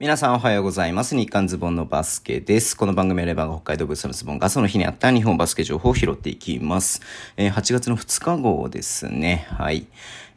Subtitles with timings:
[0.00, 1.16] 皆さんおはようございます。
[1.16, 2.76] 日刊ズボンのバスケです。
[2.76, 7.02] この番組はレバーが北海道ブースのズボンがその日にあった日本バスケ情報を拾っていきます。
[7.36, 9.48] えー8月の2日号ですね。
[9.50, 9.88] はい。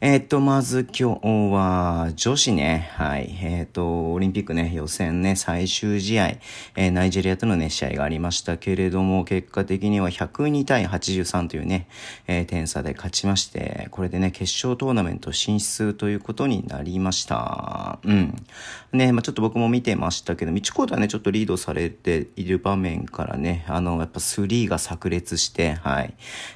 [0.04, 2.90] えーと、まず今日は女子ね。
[2.94, 3.38] はい。
[3.40, 6.38] えーと、オリンピックね、予選ね、最終試合、
[6.74, 11.86] えナイジェリアとのね、試合がありましたけれども、結果的には102対83というね、
[12.26, 18.00] え点差で勝ちまして、これでね、決勝トーナメント進出ということになりました。
[18.02, 18.44] うん。
[18.92, 26.14] ね、まあちょっと僕も見てましたけど、1コートはね、ちょっとリードされている場面からね、あの、やっぱスリーが炸裂して、はい。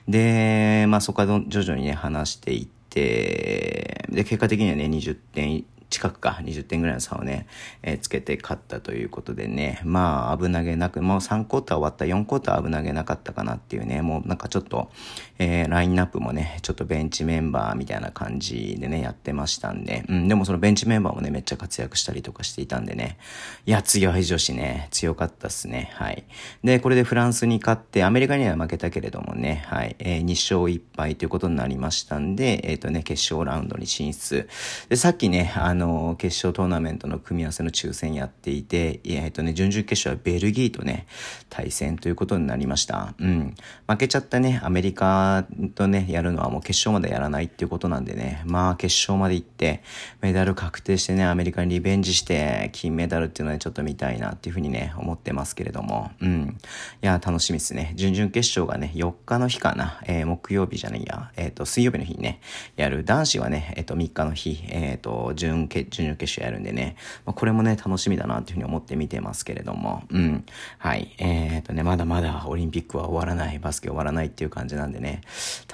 [0.09, 7.47] で、まあそこから徐々にね、話していって、で、結果的にはね、20点近くか、20点ぐらいの差をね、
[7.83, 14.91] えーつけて勝ったということでね、まあ危なげなく、もう3クォーター終わった4クォーター危なげなかったかなっていうね、もうなんかちょっと、
[15.39, 23.19] えーラインナップもね、ちょっとベンチメンバーみたいな感じでね、やってましたんで、うん、でもそのベンチメンバーもね、めっちゃ活躍したりとかしていたんでね、
[23.65, 26.25] いや、強い女子ね、強かったっすね、はい。
[26.65, 34.49] で、これでフランスに勝って、アメリカには負けたけれどもね、はい、えー2勝1敗ということになりましたんで、えっ、とね、決勝ラウンドに進出。
[34.89, 41.07] で、さっきね、あのの決勝トーナメントの組み合わせの抽選やっていて、えっ、とね、準々決勝はベルギーとね、
[41.49, 43.15] 対戦ということになりました。
[43.19, 43.55] うん。
[43.89, 49.83] 負けちゃったね、アメリカとね、やるのはもう決勝までやらないっていうことなんでね、まあ決勝まで行って、
[50.21, 56.59] メダル確定してね、アメリカにリベンジして、金メダルっていうのはねちょっと見たいなっていうふうにね、思ってますけれども、うん。
[57.03, 57.93] いや、楽しみですね。
[57.97, 62.41] 準々決勝がね、4日の日かな、えー木曜日じゃないや、えっ、と、水曜日の日にね、
[62.77, 63.05] やる。
[63.05, 70.45] 男子はね、えっ、と、3日の日、えっ、と、準決、準々決勝やるんでね、まあ、これもね、楽しみだなっていうふうに思って見てますけれども、うん。
[70.79, 71.15] はい。
[71.19, 75.23] えっ、とね、まだまだオリンピックは終わらない、バスケ終わらないっていう感じなんでね、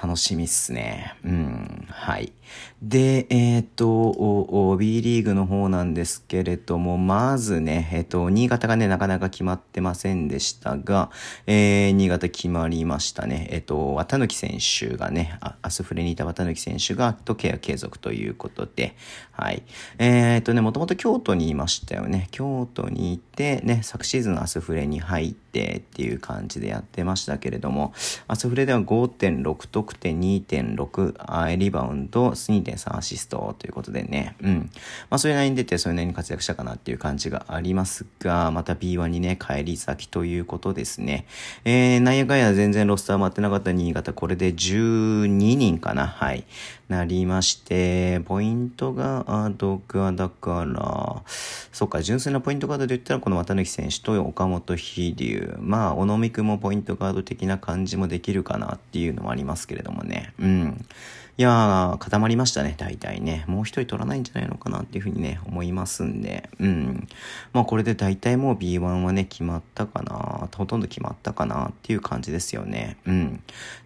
[0.01, 1.15] 楽しみっすね。
[1.23, 1.87] うん。
[1.89, 2.33] はい。
[2.81, 11.09] で、えっ、と、B リーグの方なんですけれども、まずね、えっ、と、新潟がね、なかなか決まってませんでしたが、
[11.47, 13.47] えー、新潟決まりましたね。
[13.51, 18.95] えっ、と、綿貫選手がね、アスフレにいた綿貫選手が、とケア継続ということで、
[19.31, 19.63] はい。
[19.97, 22.27] えっ、とね、もともと京都にいましたよね。
[22.31, 27.93] 京都にいて、ね、昨シーズンアスフレに入ってっていう感じでやってましたけれども、
[28.27, 34.69] アスフレでは5.6得点、2.6リバウンド、2.3アシストということでね、うん。
[35.09, 41.25] まあ、それなりに出て、それなりに活躍したかなっていう感じがありますが、また B1 にね、帰り咲きということですね。
[41.65, 46.45] えー、なんやかんや全然ロスター回ってなかった新潟、これで12人かな、はい。
[46.89, 49.53] なりまして、ポイントガー
[49.87, 51.23] ドが、だから、
[51.71, 60.33] そっか、純粋なポイントガードで言ったら、この綿貫選手と岡本飛龍、まあ、小野美くもポイントガード的な感じもできるかなっていうのもありますけれどもね。
[60.39, 60.85] うん。
[61.35, 63.43] いやー、固まりましたね、大体ね。
[63.47, 66.47] もう一人取らないんじゃないのかなっていうふうにね、思いますんで。
[66.59, 67.07] うん。
[67.53, 70.47] まあ、これで大体もう B1 はね、決まったかな。
[70.55, 72.97] ほとんど決まったかなっていう感じですよね。
[73.07, 73.41] うん。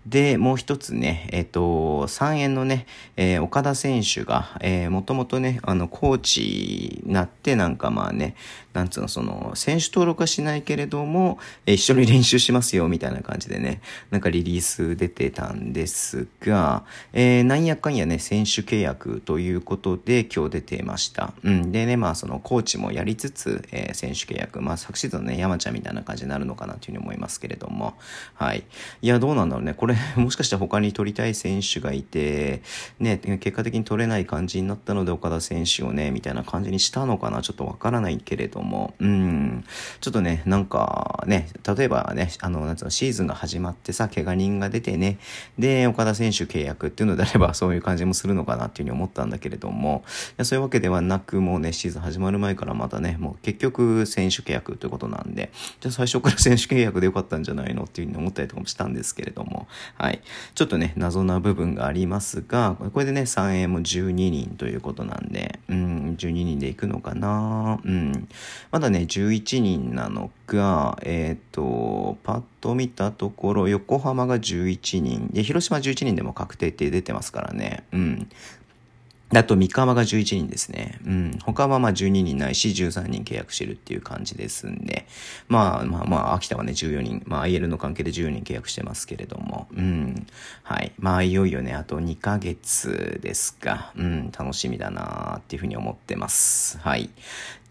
[0.06, 8.36] で、もう一つね、えっ、と、3円のね、えー岡田選手が、えー、もともとね、あの、コーチになって、なんかまあね、
[8.74, 16.84] なんつうの、その、選手登録はしないけれども、一緒に練習しますよ、みたいな感じでね、なんかリリース出てたんですが、
[17.14, 21.34] えーなんやかんやね、選手契約ということで今日出てました。
[21.44, 21.72] うん。
[21.72, 27.96] でね、まあそのコーチもやりつつ、えー選手契約、まあ昨シーズンね、山ちゃんみたいな感じになるのかなというふうに思いますけれども、
[28.36, 28.64] はい。
[29.02, 29.74] いや、どうなんだろうね。
[29.74, 32.62] これ、 もしかしたら他に取りたい選手がいて、
[33.00, 39.64] ね、結果的に取れない感じになったので、岡田選手をね、みたいな感じにしたのかな、ちょっとわからないけれども、うん。
[40.02, 45.20] ちょっとね、なんかね、例えばね、あの、なんつうの、シーズンが始まってさ、怪我人が出てね、
[45.58, 59.68] で、岡田選手契約っていうのであれば、 そういう感じもするのかなっていうふうに思ったんだけれども、いやそういうわけではなく、もうね、シーズン始まる前からまたね、もう結局選手契約ということなんで、じゃあ最初から選手契約でよかったんじゃないのっていうふうに思ったりとかもしたんですけれども、
[59.98, 60.22] はい。
[60.56, 68.28] ちょっとね、謎な部分がありますが、これでね、3円も12人ということなんで、うん、12人で行くのかなうん。
[68.72, 78.30] まだね、11人なのが、えっ、と、パッと見たところ、横浜が11人、で、広島11人でも確定って出てますからね、うん。
[79.36, 81.00] あと、三河が11人ですね。
[81.06, 81.40] うん。
[81.44, 85.06] 他はまあ12人ないし、13人契約してるっていう感じですんで。
[85.50, 87.24] まあまあまあ、秋田はね、14人。
[87.26, 89.68] まあ、IL の関係で14人契約してますけれども。
[89.76, 90.28] うん。
[90.64, 90.94] はい。
[90.98, 96.80] まあ、いよいよね、あと2ヶ月ですが、うん、楽しみだなーっていうふうに思ってます。
[96.80, 97.10] はい。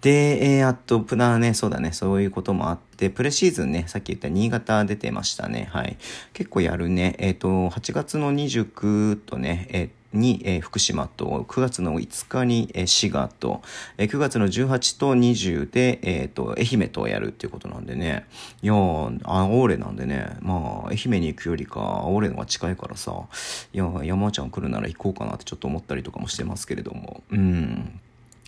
[0.02, 5.70] で、えー、あと、プナーね、そうだね、そういうこともあって、プレシーズンね、さっき言った新潟出てましたね。
[5.72, 5.96] はい。
[6.34, 7.16] 結構やるね。
[7.18, 13.62] えっ、と、8月の29とね、えっーに、えー、福島と、9月の5日に、えー、滋賀と、
[13.98, 18.26] えー、9月の18と20で、えっ、と、愛媛とやるっていうことなんでね。
[18.62, 23.26] いやー、青俺なんでね、まあ、愛媛に行くよりか、青俺のが近いからさ、
[23.72, 28.00] いや、山ちゃん来るなら行こうかなってちょっと思ったりとかもしてますけれども、うん。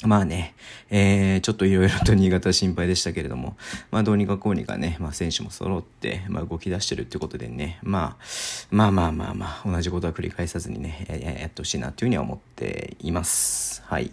[0.05, 0.55] まあね、
[0.91, 3.56] えー、ちょっといろいろと新潟心配でしたけれども、
[3.91, 8.25] まあどうにかこうにかね、まあ選手も揃って、まあ動き出してるってことでね、まあ、
[8.71, 13.83] まあまあまあまあ、同じことは繰り返さずにね、ややってほしいなというふうには思っています。
[13.87, 14.12] はい。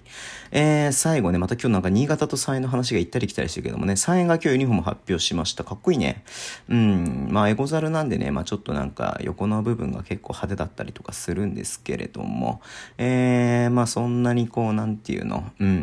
[0.52, 5.64] えー、最後ね、また今日なんか新潟と3円の話が行ったり来たりしてるけどもね、3円が今日ユニフォーム発表しました。
[5.64, 6.24] かっこいいね。
[6.70, 12.62] うん、まあエゴザルなんでね、まあちょっとなんか横の部分が結構派手だったりとかするんですけれども、
[12.98, 15.75] えー、まあそんなにこう、なんていうの、うん、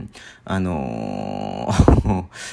[0.44, 1.41] あのー、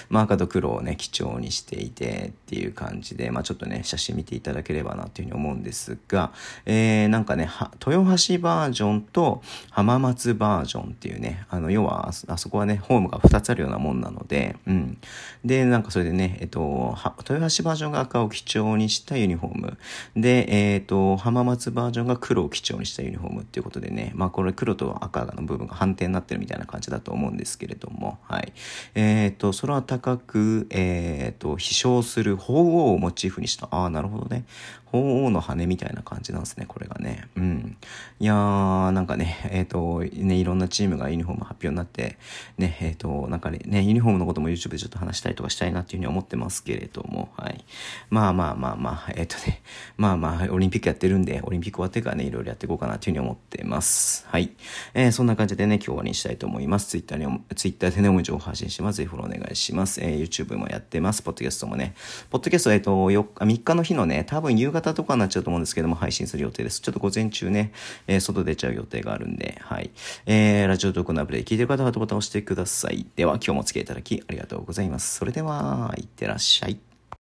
[0.10, 6.32] まあ赤と黒をね、基調にしていてっていう感じで、まあちょっとね、写真見ていただければなっていうふうに思うんですが、
[6.66, 7.50] えー、なんかね、
[7.86, 14.98] 豊橋バージョンと浜松バージョンっていうね、あの、要はあそこはね、ホームが2つあるようなもんなので、うん。
[15.44, 16.96] で、なんかそれでね、えっと、
[17.30, 19.78] 豊橋バージョンが赤を基調にしたユニフォーム。
[20.16, 28.54] で、えっと、浜松バージョンが黒を基調にしたユニフォームっていうことでね、まあこれ黒と赤の部分が反転になってるみたいな感じだと思うんですけれども、はい。
[28.96, 34.46] えっ、ー、と、空高く、えっ、ー、と、飛翔する鳳凰をモチーフにした、ああ、なるほどね。
[34.86, 37.28] 鳳凰の羽みたいな感じなんですね、これがね。
[37.36, 37.78] うん。
[38.22, 42.18] いやー、なんかね、えっ、ー、と、ね、いろんなチームがユニフォーム発表になって、
[42.58, 47.64] ね、えっ、ー、と、なんかね、ユニフォームのことも YouTube でちょっと話したりとかしたいなっていうふうに思ってますけれども、はい。
[48.10, 49.62] まあまあまあまあ、えっ、ー、とね、
[49.96, 54.26] まあまあ、オリンピックやってるんで、オリンピック終わってからね、いろいろやっていこうかなっていうふうに思ってます。
[54.28, 54.52] はい。
[54.94, 56.90] えー、そんな感じでね、今日終わりにしたいと思います。
[56.90, 57.26] Twitter に、
[57.56, 58.98] Twitter でね、主情報発信します。
[58.98, 60.02] ぜひフォローお願いします。
[60.02, 61.24] えー、YouTube もやってます。
[61.24, 61.94] ポッドキャストもね。
[62.30, 66.82] ポッドキャスト、えっ、と、4日、3日の日のね、多分夕方とかになっちゃうと思うんですけども、配信する予定です。
[66.82, 67.72] ちょっと午前中ね、
[68.10, 69.92] えー、外出ちゃう予定があるんで、はい。
[70.26, 73.06] えー、ラジオトークのアプリで聞いてる方はボタンを押してください。
[73.16, 75.16] では、今日もお付き合いいただきありがとうございます。
[75.16, 76.89] それでは、いってらっしゃい。